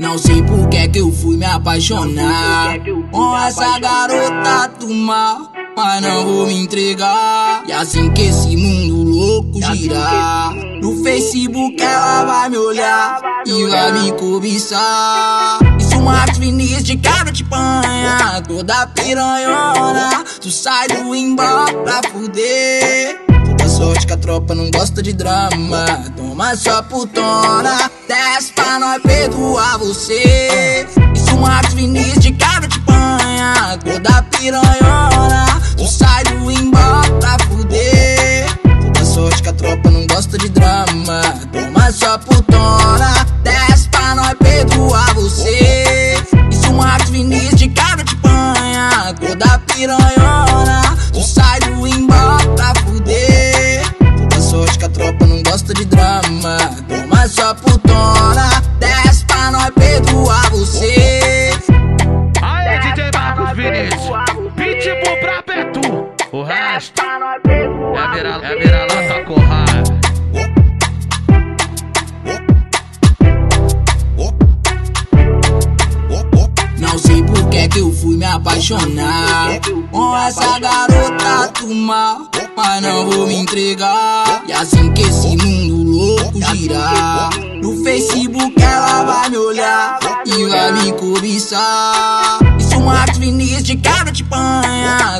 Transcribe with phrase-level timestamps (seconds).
[0.00, 2.74] Não sei por que que eu fui me apaixonar
[3.12, 7.62] com essa garota do mal, mas não vou me entregar.
[7.68, 13.92] E assim que esse mundo louco girar, no Facebook ela vai me olhar e vai
[13.92, 15.58] me cobiçar.
[15.78, 23.20] Isso Max Vinícius de quebra de panha, toda piranhona, tu sai do embora pra fuder.
[23.44, 25.84] Toda sorte que a tropa não gosta de drama,
[26.40, 30.86] toma só putona, desce pra nós perdoar você.
[31.14, 38.46] Isso Max Vinícius de quebra de panha, toda piranhona, tu sai do embora pra fuder.
[38.62, 41.20] Toda sorte que a tropa não gosta de drama,
[41.52, 46.16] toma só putona, desce pra nós perdoar você.
[46.50, 50.19] Isso Max Vinícius de quebra de panha, toda piranhona,
[66.40, 69.82] o resto é virar, é virar lata corrada.
[76.78, 79.60] Não sei por que que eu fui me apaixonar
[79.92, 84.42] com essa garota do mal, mas não vou me entregar.
[84.48, 87.30] E assim que esse mundo louco girar,
[87.62, 92.38] no Facebook ela vai me olhar e vai me cobiçar.
[92.58, 94.24] Isso Max Vinícius de quebra de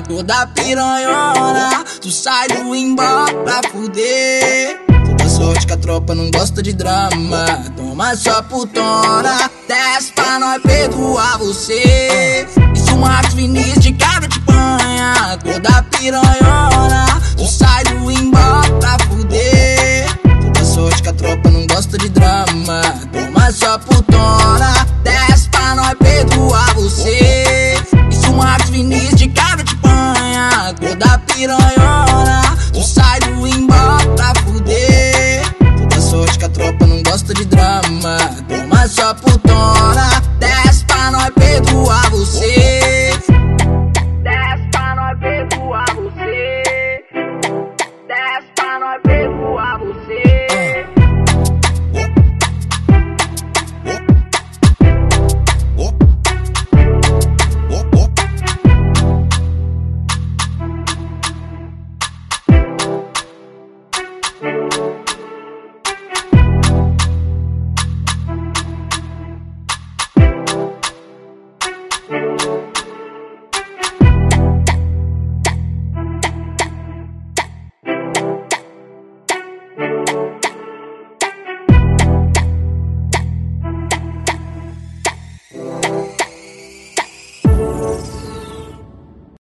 [0.00, 4.80] panha, toda piranhona, tu sai do embora pra fuder.
[5.06, 7.44] Toda sorte que a tropa não gosta de drama.
[7.76, 12.46] Toma só putona, desce pra nós perdoar você.
[12.74, 20.06] Isso Max Vinícius de quebra de panha, toda piranhona, tu sai do embora pra fuder.
[20.42, 22.49] Toda sorte que a tropa não gosta de drama.